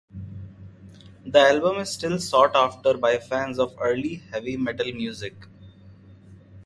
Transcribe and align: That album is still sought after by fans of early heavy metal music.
That 1.27 1.51
album 1.53 1.77
is 1.77 1.91
still 1.93 2.17
sought 2.17 2.55
after 2.55 2.95
by 2.97 3.19
fans 3.19 3.59
of 3.59 3.75
early 3.79 4.15
heavy 4.31 4.57
metal 4.57 4.91
music. 4.91 5.45